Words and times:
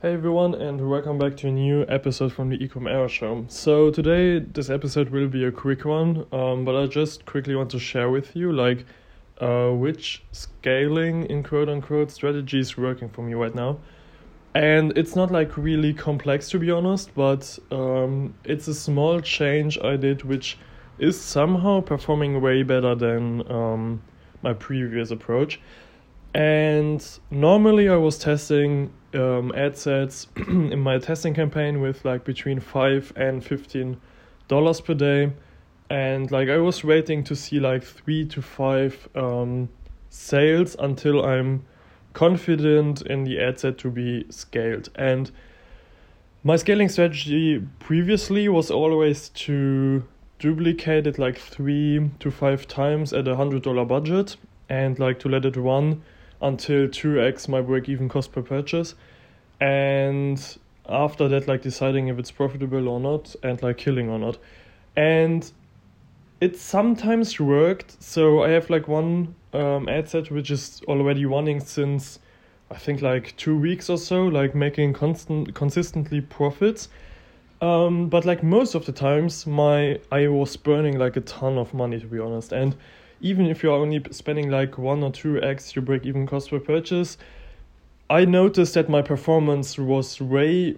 Hey 0.00 0.12
everyone, 0.12 0.54
and 0.54 0.88
welcome 0.88 1.18
back 1.18 1.36
to 1.38 1.48
a 1.48 1.50
new 1.50 1.84
episode 1.88 2.32
from 2.32 2.50
the 2.50 2.58
Ecom 2.58 2.88
Era 2.88 3.08
Show. 3.08 3.44
So 3.48 3.90
today, 3.90 4.38
this 4.38 4.70
episode 4.70 5.08
will 5.08 5.26
be 5.26 5.44
a 5.44 5.50
quick 5.50 5.84
one, 5.84 6.24
um, 6.30 6.64
but 6.64 6.76
I 6.76 6.86
just 6.86 7.26
quickly 7.26 7.56
want 7.56 7.68
to 7.70 7.80
share 7.80 8.08
with 8.08 8.36
you 8.36 8.52
like 8.52 8.86
uh, 9.40 9.70
which 9.70 10.22
scaling 10.30 11.24
in 11.24 11.42
quote 11.42 11.68
unquote 11.68 12.12
strategy 12.12 12.60
is 12.60 12.76
working 12.76 13.08
for 13.08 13.22
me 13.22 13.34
right 13.34 13.52
now. 13.52 13.80
And 14.54 14.96
it's 14.96 15.16
not 15.16 15.32
like 15.32 15.56
really 15.56 15.92
complex 15.92 16.48
to 16.50 16.60
be 16.60 16.70
honest, 16.70 17.12
but 17.16 17.58
um, 17.72 18.34
it's 18.44 18.68
a 18.68 18.74
small 18.74 19.18
change 19.18 19.80
I 19.82 19.96
did 19.96 20.22
which 20.22 20.58
is 21.00 21.20
somehow 21.20 21.80
performing 21.80 22.40
way 22.40 22.62
better 22.62 22.94
than 22.94 23.50
um, 23.50 24.02
my 24.42 24.52
previous 24.52 25.10
approach. 25.10 25.60
And 26.34 27.04
normally 27.32 27.88
I 27.88 27.96
was 27.96 28.16
testing 28.16 28.92
um, 29.14 29.52
ad 29.54 29.76
sets 29.76 30.28
in 30.36 30.80
my 30.80 30.98
testing 30.98 31.34
campaign 31.34 31.80
with 31.80 32.04
like 32.04 32.24
between 32.24 32.60
five 32.60 33.12
and 33.16 33.44
fifteen 33.44 34.00
dollars 34.48 34.80
per 34.80 34.94
day, 34.94 35.32
and 35.90 36.30
like 36.30 36.48
I 36.48 36.58
was 36.58 36.84
waiting 36.84 37.24
to 37.24 37.36
see 37.36 37.60
like 37.60 37.84
three 37.84 38.24
to 38.26 38.42
five 38.42 39.08
um, 39.14 39.68
sales 40.10 40.76
until 40.78 41.24
I'm 41.24 41.64
confident 42.12 43.02
in 43.02 43.24
the 43.24 43.40
ad 43.40 43.60
set 43.60 43.78
to 43.78 43.90
be 43.90 44.26
scaled. 44.30 44.88
And 44.94 45.30
my 46.44 46.56
scaling 46.56 46.88
strategy 46.88 47.62
previously 47.78 48.48
was 48.48 48.70
always 48.70 49.28
to 49.30 50.04
duplicate 50.38 51.06
it 51.06 51.18
like 51.18 51.38
three 51.38 52.10
to 52.20 52.30
five 52.30 52.66
times 52.68 53.12
at 53.12 53.26
a 53.26 53.36
hundred 53.36 53.62
dollar 53.62 53.84
budget 53.84 54.36
and 54.68 54.98
like 54.98 55.18
to 55.18 55.28
let 55.28 55.44
it 55.44 55.56
run 55.56 56.02
until 56.40 56.88
2x 56.88 57.48
my 57.48 57.60
break 57.60 57.88
even 57.88 58.08
cost 58.08 58.32
per 58.32 58.42
purchase. 58.42 58.94
And 59.60 60.58
after 60.88 61.28
that 61.28 61.46
like 61.46 61.62
deciding 61.62 62.08
if 62.08 62.18
it's 62.18 62.30
profitable 62.30 62.88
or 62.88 63.00
not 63.00 63.34
and 63.42 63.62
like 63.62 63.76
killing 63.76 64.08
or 64.08 64.18
not. 64.18 64.38
And 64.96 65.50
it 66.40 66.56
sometimes 66.56 67.38
worked. 67.40 68.02
So 68.02 68.42
i 68.42 68.50
have 68.50 68.70
like 68.70 68.88
one 68.88 69.34
um, 69.52 69.88
ad 69.88 70.08
set 70.08 70.30
which 70.30 70.50
is 70.50 70.80
already 70.86 71.24
running 71.24 71.60
since 71.60 72.18
i 72.70 72.76
think 72.76 73.00
like 73.00 73.34
two 73.36 73.58
weeks 73.58 73.88
or 73.88 73.96
so 73.96 74.24
like 74.26 74.54
making 74.54 74.92
constant 74.92 75.54
consistently 75.54 76.20
profits. 76.20 76.88
Um, 77.60 78.08
but 78.08 78.24
like 78.24 78.44
most 78.44 78.76
of 78.76 78.86
the 78.86 78.92
times 78.92 79.46
my 79.46 79.98
i 80.12 80.28
was 80.28 80.56
burning 80.56 80.98
like 80.98 81.16
a 81.16 81.22
ton 81.22 81.58
of 81.58 81.74
money 81.74 81.98
to 82.00 82.06
be 82.06 82.18
honest. 82.18 82.52
And 82.52 82.76
even 83.20 83.46
if 83.46 83.62
you're 83.62 83.72
only 83.72 84.02
spending 84.10 84.50
like 84.50 84.78
one 84.78 85.02
or 85.02 85.10
two 85.10 85.42
x 85.42 85.74
your 85.74 85.82
break 85.82 86.06
even 86.06 86.26
cost 86.26 86.50
per 86.50 86.60
purchase, 86.60 87.18
I 88.10 88.24
noticed 88.24 88.74
that 88.74 88.88
my 88.88 89.02
performance 89.02 89.78
was 89.78 90.20
way, 90.20 90.76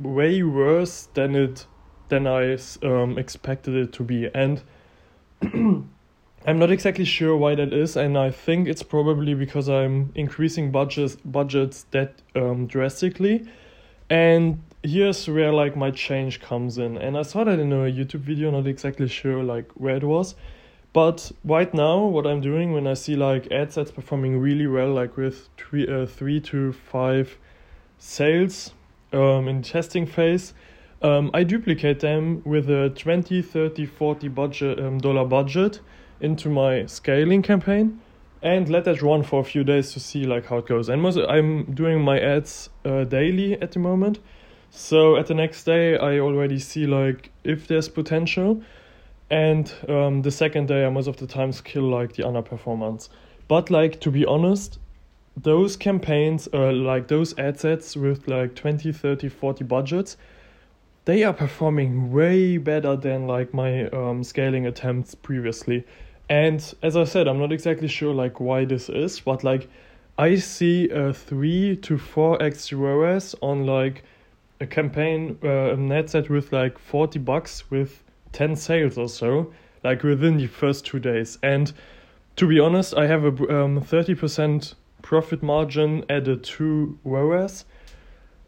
way 0.00 0.42
worse 0.42 1.08
than 1.14 1.34
it 1.34 1.66
than 2.08 2.26
I 2.26 2.58
um, 2.82 3.18
expected 3.18 3.74
it 3.74 3.92
to 3.94 4.02
be, 4.02 4.28
and 4.34 4.62
I'm 5.42 6.58
not 6.58 6.70
exactly 6.70 7.04
sure 7.04 7.36
why 7.36 7.54
that 7.54 7.72
is, 7.72 7.96
and 7.96 8.18
I 8.18 8.30
think 8.30 8.66
it's 8.68 8.82
probably 8.82 9.34
because 9.34 9.68
I'm 9.68 10.12
increasing 10.14 10.70
budgets 10.70 11.16
budgets 11.24 11.86
that 11.92 12.14
um, 12.34 12.66
drastically, 12.66 13.46
and 14.08 14.62
here's 14.82 15.28
where 15.28 15.52
like 15.52 15.76
my 15.76 15.90
change 15.90 16.40
comes 16.40 16.78
in, 16.78 16.96
and 16.98 17.16
I 17.16 17.22
saw 17.22 17.44
that 17.44 17.58
in 17.58 17.72
a 17.72 17.76
YouTube 17.76 18.20
video, 18.20 18.50
not 18.50 18.66
exactly 18.66 19.08
sure 19.08 19.42
like 19.42 19.70
where 19.72 19.96
it 19.96 20.04
was 20.04 20.34
but 20.92 21.30
right 21.44 21.72
now, 21.72 22.04
what 22.04 22.26
I'm 22.26 22.40
doing 22.40 22.72
when 22.72 22.86
I 22.86 22.94
see 22.94 23.14
like 23.14 23.50
ad 23.52 23.72
sets 23.72 23.90
performing 23.90 24.38
really 24.38 24.66
well, 24.66 24.92
like 24.92 25.16
with 25.16 25.48
three, 25.56 25.86
uh, 25.86 26.06
three 26.06 26.40
to 26.40 26.72
five 26.72 27.38
sales 27.98 28.72
um, 29.12 29.46
in 29.46 29.62
testing 29.62 30.06
phase, 30.06 30.52
um, 31.02 31.30
I 31.32 31.44
duplicate 31.44 32.00
them 32.00 32.42
with 32.44 32.68
a 32.68 32.90
20, 32.90 33.40
30, 33.40 33.86
40 33.86 34.28
budget, 34.28 34.80
um, 34.80 34.98
dollar 34.98 35.24
budget 35.24 35.80
into 36.20 36.50
my 36.50 36.86
scaling 36.86 37.42
campaign 37.42 38.00
and 38.42 38.68
let 38.68 38.84
that 38.84 39.02
run 39.02 39.22
for 39.22 39.40
a 39.40 39.44
few 39.44 39.64
days 39.64 39.92
to 39.92 40.00
see 40.00 40.24
like 40.24 40.46
how 40.46 40.58
it 40.58 40.66
goes. 40.66 40.88
And 40.88 41.00
most 41.00 41.18
I'm 41.18 41.72
doing 41.72 42.00
my 42.02 42.18
ads 42.18 42.70
uh, 42.84 43.04
daily 43.04 43.60
at 43.60 43.72
the 43.72 43.78
moment. 43.78 44.18
So 44.70 45.16
at 45.16 45.26
the 45.26 45.34
next 45.34 45.64
day, 45.64 45.96
I 45.98 46.18
already 46.18 46.58
see 46.58 46.86
like 46.86 47.30
if 47.44 47.66
there's 47.66 47.88
potential 47.88 48.62
and 49.30 49.72
um, 49.88 50.22
the 50.22 50.30
second 50.30 50.68
day 50.68 50.84
I 50.84 50.90
most 50.90 51.06
of 51.06 51.16
the 51.16 51.26
times 51.26 51.60
kill 51.60 51.84
like 51.84 52.14
the 52.14 52.24
underperformance. 52.24 53.08
But 53.48 53.70
like 53.70 54.00
to 54.00 54.10
be 54.10 54.26
honest, 54.26 54.78
those 55.36 55.76
campaigns, 55.76 56.48
uh, 56.52 56.72
like 56.72 57.08
those 57.08 57.36
ad 57.38 57.58
sets 57.58 57.96
with 57.96 58.28
like 58.28 58.54
20, 58.54 58.92
30, 58.92 59.28
40 59.28 59.64
budgets, 59.64 60.16
they 61.04 61.24
are 61.24 61.32
performing 61.32 62.12
way 62.12 62.58
better 62.58 62.96
than 62.96 63.26
like 63.26 63.54
my 63.54 63.88
um, 63.88 64.22
scaling 64.22 64.66
attempts 64.66 65.14
previously. 65.14 65.84
And 66.28 66.74
as 66.82 66.96
I 66.96 67.04
said, 67.04 67.26
I'm 67.26 67.38
not 67.38 67.52
exactly 67.52 67.88
sure 67.88 68.14
like 68.14 68.40
why 68.40 68.64
this 68.64 68.88
is, 68.88 69.20
but 69.20 69.42
like 69.42 69.68
I 70.18 70.36
see 70.36 70.88
a 70.90 71.12
three 71.12 71.76
to 71.78 71.98
four 71.98 72.40
x 72.42 72.72
ROAS 72.72 73.34
on 73.40 73.66
like 73.66 74.04
a 74.60 74.66
campaign, 74.66 75.38
uh, 75.42 75.74
ad 75.92 76.10
set 76.10 76.28
with 76.28 76.52
like 76.52 76.78
40 76.78 77.18
bucks 77.20 77.70
with 77.70 78.04
10 78.32 78.56
sales 78.56 78.98
or 78.98 79.08
so, 79.08 79.52
like 79.84 80.02
within 80.02 80.36
the 80.36 80.46
first 80.46 80.86
two 80.86 80.98
days. 80.98 81.38
And 81.42 81.72
to 82.36 82.46
be 82.46 82.58
honest, 82.58 82.94
I 82.96 83.06
have 83.06 83.24
a 83.24 83.28
um, 83.28 83.80
30% 83.80 84.74
profit 85.02 85.42
margin 85.42 86.04
added 86.08 86.44
to 86.44 86.98
ROAS. 87.04 87.64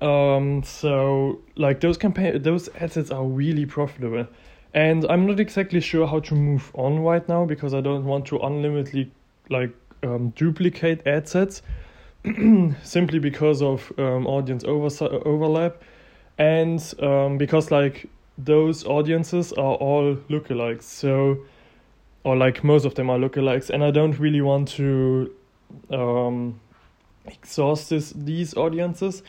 Um, 0.00 0.62
so 0.62 1.40
like 1.56 1.80
those 1.80 1.96
campaign, 1.96 2.42
those 2.42 2.68
ad 2.78 2.92
sets 2.92 3.10
are 3.10 3.24
really 3.24 3.66
profitable. 3.66 4.26
And 4.74 5.06
I'm 5.08 5.26
not 5.26 5.40
exactly 5.40 5.80
sure 5.80 6.06
how 6.06 6.20
to 6.20 6.34
move 6.34 6.70
on 6.74 6.98
right 6.98 7.26
now 7.28 7.46
because 7.46 7.72
I 7.72 7.80
don't 7.80 8.04
want 8.04 8.26
to 8.26 8.38
unlimitedly 8.38 9.10
like 9.48 9.70
um, 10.02 10.30
duplicate 10.30 11.06
ad 11.06 11.28
sets 11.28 11.62
simply 12.82 13.18
because 13.18 13.62
of 13.62 13.90
um, 13.98 14.26
audience 14.26 14.64
over- 14.64 14.90
overlap 15.26 15.82
and 16.38 16.94
um, 17.00 17.38
because 17.38 17.70
like 17.70 18.08
those 18.38 18.84
audiences 18.84 19.52
are 19.52 19.74
all 19.74 20.16
lookalikes. 20.28 20.82
So, 20.82 21.44
or 22.24 22.36
like 22.36 22.64
most 22.64 22.84
of 22.84 22.94
them 22.94 23.10
are 23.10 23.18
lookalikes, 23.18 23.70
and 23.70 23.82
I 23.82 23.90
don't 23.90 24.18
really 24.18 24.40
want 24.40 24.68
to 24.68 25.32
um, 25.90 26.60
exhaust 27.26 27.90
this, 27.90 28.12
these 28.16 28.54
audiences. 28.54 29.22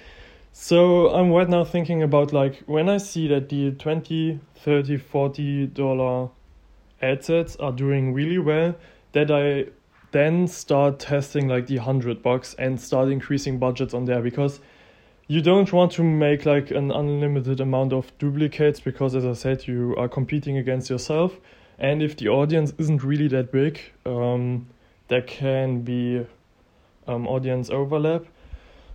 So 0.51 1.09
I'm 1.09 1.31
right 1.31 1.47
now 1.47 1.63
thinking 1.63 2.01
about 2.01 2.33
like 2.33 2.63
when 2.65 2.89
I 2.89 2.97
see 2.97 3.27
that 3.27 3.49
the 3.49 3.71
20, 3.71 4.39
30, 4.55 4.97
40 4.97 5.67
dollar 5.67 6.29
ad 7.01 7.23
sets 7.23 7.55
are 7.57 7.71
doing 7.71 8.13
really 8.13 8.39
well, 8.39 8.75
that 9.11 9.29
I 9.29 9.71
then 10.11 10.47
start 10.47 10.99
testing 10.99 11.47
like 11.47 11.67
the 11.67 11.77
100 11.77 12.23
bucks 12.23 12.55
and 12.57 12.79
start 12.79 13.09
increasing 13.09 13.59
budgets 13.59 13.93
on 13.93 14.05
there 14.05 14.21
because 14.21 14.59
you 15.27 15.41
don't 15.41 15.73
want 15.73 15.91
to 15.91 16.03
make 16.03 16.45
like 16.45 16.71
an 16.71 16.89
unlimited 16.89 17.59
amount 17.59 17.91
of 17.91 18.17
duplicates 18.17 18.79
because 18.79 19.13
as 19.13 19.25
i 19.25 19.33
said 19.33 19.67
you 19.67 19.93
are 19.97 20.07
competing 20.07 20.57
against 20.57 20.89
yourself. 20.89 21.37
And 21.79 22.01
if 22.01 22.17
the 22.17 22.29
audience 22.29 22.73
isn't 22.79 23.03
really 23.03 23.27
that 23.27 23.51
big 23.51 23.79
um, 24.05 24.67
there 25.09 25.21
can 25.21 25.81
be 25.81 26.25
um, 27.07 27.27
audience 27.27 27.69
overlap. 27.69 28.25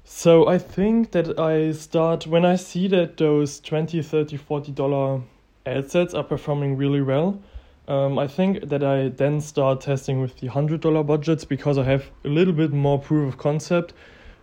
So 0.05 0.49
i 0.49 0.59
think 0.59 1.13
that 1.13 1.39
i 1.39 1.71
start 1.73 2.27
when 2.27 2.45
i 2.45 2.57
see 2.57 2.89
that 2.89 3.19
those 3.19 3.61
20 3.61 4.03
30 4.03 4.37
40 4.37 4.73
dollar 4.73 5.21
ad 5.67 5.91
sets 5.91 6.13
are 6.13 6.25
performing 6.25 6.77
really 6.77 7.03
well 7.03 7.41
um, 7.87 8.19
i 8.19 8.27
think 8.27 8.69
that 8.69 8.83
i 8.83 9.09
then 9.11 9.41
start 9.41 9.81
testing 9.81 10.21
with 10.21 10.37
the 10.41 10.49
100 10.49 10.81
dollar 10.81 11.05
budgets 11.05 11.45
because 11.45 11.79
i 11.79 11.85
have 11.85 12.11
a 12.25 12.29
little 12.29 12.53
bit 12.53 12.73
more 12.73 12.99
proof 12.99 13.33
of 13.33 13.39
concept 13.39 13.95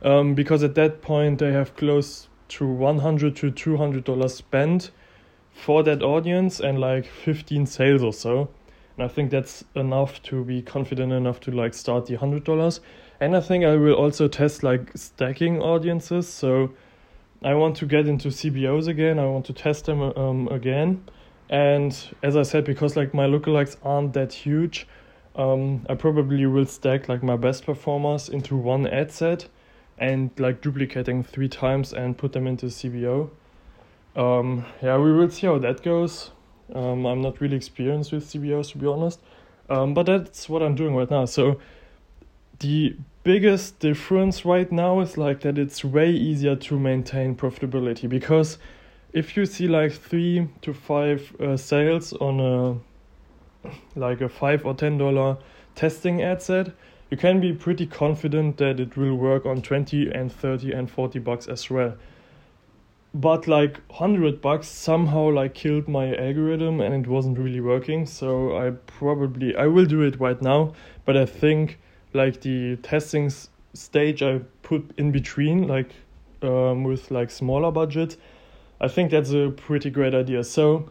um, 0.02 0.34
because 0.34 0.64
at 0.64 0.76
that 0.76 1.02
point 1.02 1.40
they 1.40 1.52
have 1.52 1.76
close 1.76 2.28
to 2.50 2.68
100 2.68 3.36
to 3.38 3.51
200 3.51 4.04
dollars 4.04 4.36
spent 4.36 4.92
for 5.54 5.84
that 5.84 6.01
audience 6.01 6.60
and 6.60 6.80
like 6.80 7.06
15 7.06 7.66
sales 7.66 8.01
or 8.01 8.13
so. 8.13 8.50
And 8.98 9.06
i 9.06 9.07
think 9.07 9.30
that's 9.31 9.63
enough 9.75 10.22
to 10.24 10.44
be 10.44 10.62
confident 10.62 11.12
enough 11.12 11.40
to 11.42 11.51
like 11.51 11.74
start 11.74 12.06
the 12.06 12.16
100 12.16 12.44
dollars. 12.44 12.80
And 13.19 13.36
i 13.36 13.42
think 13.42 13.66
i 13.66 13.75
will 13.75 13.94
also 13.94 14.28
test 14.28 14.63
like 14.63 14.92
stacking 14.96 15.62
audiences. 15.62 16.28
So 16.28 16.72
i 17.44 17.54
want 17.54 17.75
to 17.78 17.86
get 17.86 18.07
into 18.07 18.30
cbos 18.30 18.88
again. 18.88 19.19
I 19.19 19.25
want 19.25 19.46
to 19.48 19.54
test 19.54 19.86
them 19.86 20.01
um, 20.01 20.48
again. 20.48 21.04
And 21.50 21.96
as 22.24 22.36
i 22.38 22.44
said 22.44 22.63
because 22.63 22.96
like 22.96 23.13
my 23.13 23.25
lookalikes 23.28 23.75
aren't 23.84 24.13
that 24.13 24.34
huge 24.34 24.88
um, 25.36 25.86
i 25.90 25.96
probably 25.96 26.46
will 26.46 26.66
stack 26.66 27.10
like 27.10 27.24
my 27.24 27.36
best 27.36 27.66
performers 27.66 28.30
into 28.30 28.56
one 28.56 28.88
ad 28.88 29.12
set 29.12 29.48
and 30.00 30.31
like 30.38 30.62
duplicating 30.62 31.24
three 31.24 31.50
times 31.50 31.94
and 31.94 32.18
put 32.18 32.34
them 32.34 32.48
into 32.48 32.68
CBO. 32.68 33.30
Um, 34.16 34.66
yeah, 34.81 34.98
we 34.98 35.13
will 35.13 35.30
see 35.30 35.48
how 35.48 35.57
that 35.60 35.84
goes. 35.84 36.31
Um, 36.74 37.06
I'm 37.06 37.22
not 37.22 37.42
really 37.42 37.56
experienced 37.56 38.12
with 38.12 38.25
CBOs 38.25 38.72
to 38.72 38.78
be 38.78 38.88
honest, 38.88 39.19
um, 39.69 39.94
but 39.94 40.06
that's 40.06 40.48
what 40.48 40.62
I'm 40.62 40.75
doing 40.75 40.96
right 40.96 41.10
now. 41.10 41.25
So 41.25 41.60
the 42.60 42.96
biggest 43.24 43.80
difference 43.80 44.46
right 44.46 44.72
now 44.72 45.00
is 45.00 45.18
like 45.18 45.42
that 45.42 45.57
it's 45.57 45.84
way 45.84 46.12
easier 46.12 46.56
to 46.56 46.80
maintain 46.80 47.36
profitability 47.36 48.07
because 48.07 48.57
if 49.13 49.36
you 49.36 49.46
see 49.46 49.68
like 49.68 49.92
three 49.92 50.48
to 50.62 50.74
five 50.74 51.36
uh, 51.40 51.57
sales 51.57 52.13
on 52.13 52.40
a 52.40 53.69
like 53.96 54.22
a 54.22 54.30
five 54.30 54.66
or 54.66 54.74
ten 54.74 54.98
dollar 54.98 55.38
testing 55.75 56.22
ad 56.22 56.42
set 56.42 56.72
you 57.10 57.18
can 57.18 57.40
be 57.40 57.54
pretty 57.54 57.88
confident 57.88 58.58
that 58.58 58.80
it 58.80 58.96
will 58.96 59.16
work 59.16 59.46
on 59.46 59.62
20 59.62 60.12
and 60.12 60.32
30 60.32 60.72
and 60.72 60.90
40 60.90 61.20
bucks 61.20 61.48
as 61.48 61.70
well. 61.70 61.96
But 63.14 63.48
like 63.48 63.78
100 63.88 64.42
bucks 64.42 64.68
somehow 64.68 65.32
like 65.32 65.56
killed 65.56 65.88
my 65.88 66.16
algorithm 66.16 66.80
and 66.80 66.94
it 66.94 67.10
wasn't 67.10 67.40
really 67.40 67.60
working 67.60 68.06
so 68.06 68.56
i 68.56 68.70
probably 68.70 69.56
i 69.56 69.66
will 69.66 69.86
do 69.86 70.04
it 70.04 70.20
right 70.20 70.40
now. 70.40 70.74
But 71.06 71.18
i 71.18 71.26
think 71.26 71.80
like 72.14 72.42
the 72.42 72.76
testing 72.78 73.32
stage 73.74 74.22
i 74.22 74.40
put 74.62 74.92
in 74.98 75.12
between 75.12 75.68
like 75.68 75.92
um, 76.44 76.84
with 76.84 77.10
like 77.12 77.30
smaller 77.30 77.72
budget 77.72 78.18
i 78.80 78.88
think 78.88 79.12
that's 79.12 79.32
a 79.32 79.50
pretty 79.50 79.90
great 79.90 80.14
idea. 80.14 80.44
So 80.44 80.90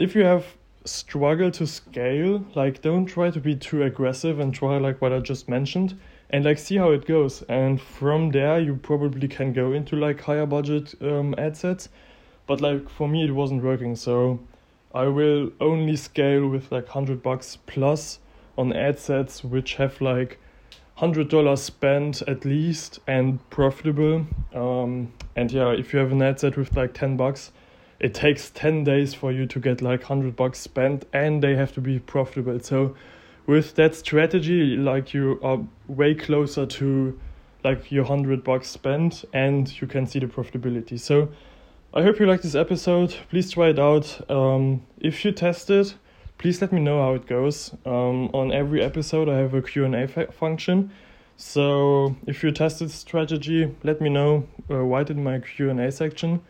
if 0.00 0.16
you 0.16 0.24
have 0.24 0.44
struggle 0.84 1.50
to 1.50 1.66
scale 1.66 2.44
like 2.54 2.82
don't 2.82 3.06
try 3.06 3.30
to 3.30 3.40
be 3.40 3.56
too 3.56 3.82
aggressive 3.82 4.38
and 4.38 4.52
try 4.52 4.76
like 4.76 5.00
what 5.00 5.12
i 5.12 5.18
just 5.18 5.48
mentioned 5.48 5.98
and 6.34 6.44
like 6.44 6.58
see 6.58 6.76
how 6.76 6.90
it 6.90 7.06
goes. 7.06 7.42
And 7.42 7.80
from 7.80 8.30
there 8.30 8.58
you 8.58 8.74
probably 8.74 9.28
can 9.28 9.52
go 9.52 9.72
into 9.72 9.94
like 9.94 10.20
higher 10.20 10.46
budget 10.46 10.94
um, 11.00 11.34
ad 11.38 11.56
sets. 11.56 11.88
But 12.48 12.60
like 12.60 12.88
for 12.88 13.08
me 13.08 13.24
it 13.24 13.30
wasn't 13.30 13.62
working. 13.62 13.94
So 13.94 14.40
i 14.92 15.06
will 15.06 15.50
only 15.60 15.94
scale 15.96 16.48
with 16.48 16.72
like 16.72 16.86
100 16.86 17.22
bucks 17.22 17.58
plus 17.66 18.18
on 18.58 18.72
ad 18.72 18.98
sets 18.98 19.44
which 19.44 19.74
have 19.74 20.00
like 20.00 20.40
hundred 20.96 21.28
dollars 21.28 21.62
spent 21.62 22.22
at 22.22 22.44
least 22.44 22.98
and 23.06 23.38
profitable. 23.50 24.26
Um, 24.52 25.12
and 25.36 25.52
yeah 25.52 25.70
if 25.70 25.92
you 25.92 26.00
have 26.00 26.10
an 26.10 26.20
ad 26.22 26.40
set 26.40 26.56
with 26.56 26.76
like 26.76 26.94
10 26.94 27.16
bucks 27.16 27.52
it 28.00 28.14
takes 28.14 28.50
10 28.50 28.84
days 28.84 29.14
for 29.14 29.32
you 29.32 29.46
to 29.46 29.60
get 29.60 29.80
like 29.80 30.00
100 30.00 30.36
bucks 30.36 30.58
spent 30.58 31.06
and 31.12 31.42
they 31.42 31.54
have 31.56 31.72
to 31.74 31.80
be 31.80 31.98
profitable. 31.98 32.58
So 32.60 32.94
with 33.46 33.74
that 33.76 33.94
strategy 33.94 34.76
like 34.76 35.14
you 35.14 35.38
are 35.42 35.60
way 35.86 36.14
closer 36.14 36.66
to 36.66 37.18
like 37.62 37.90
your 37.90 38.04
100 38.04 38.42
bucks 38.44 38.68
spent 38.68 39.24
and 39.32 39.80
you 39.80 39.86
can 39.86 40.06
see 40.06 40.18
the 40.18 40.26
profitability. 40.26 40.98
So 40.98 41.30
i 41.92 42.02
hope 42.02 42.18
you 42.18 42.26
like 42.26 42.42
this 42.42 42.54
episode. 42.54 43.14
Please 43.30 43.50
try 43.52 43.68
it 43.68 43.78
out. 43.78 44.30
Um, 44.30 44.82
if 44.98 45.24
you 45.24 45.32
test 45.32 45.70
it 45.70 45.94
please 46.36 46.60
let 46.60 46.72
me 46.72 46.80
know 46.80 47.00
how 47.00 47.14
it 47.14 47.26
goes. 47.26 47.72
Um, 47.86 48.28
on 48.34 48.52
every 48.52 48.82
episode 48.82 49.28
i 49.28 49.38
have 49.38 49.54
a 49.54 49.62
q&a 49.62 50.08
fa- 50.08 50.32
function. 50.32 50.90
So 51.36 52.16
if 52.26 52.42
you 52.42 52.50
tested 52.50 52.90
strategy 52.90 53.74
let 53.82 54.00
me 54.00 54.10
know 54.10 54.48
uh, 54.70 54.78
write 54.78 55.10
in 55.10 55.22
my 55.22 55.38
q&a 55.38 55.92
section 55.92 56.40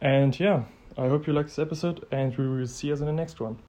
and 0.00 0.38
yeah 0.40 0.62
i 0.96 1.06
hope 1.08 1.26
you 1.26 1.32
like 1.32 1.46
this 1.46 1.58
episode 1.58 2.06
and 2.10 2.36
we 2.36 2.48
will 2.48 2.66
see 2.66 2.92
us 2.92 3.00
in 3.00 3.06
the 3.06 3.12
next 3.12 3.40
one 3.40 3.56